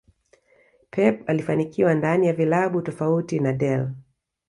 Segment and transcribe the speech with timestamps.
[0.91, 3.89] Pep alifanikiwa ndani ya vilabu tofauti na Del